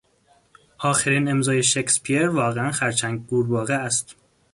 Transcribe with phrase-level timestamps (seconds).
[0.79, 4.15] آخرین امضای شکسپیر واقعا خرچنگ قورباغه است.